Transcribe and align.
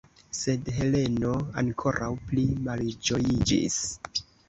Sed 0.37 0.71
Heleno 0.77 1.35
ankoraŭ 1.63 2.09
pli 2.33 2.49
malĝojiĝis. 2.71 3.83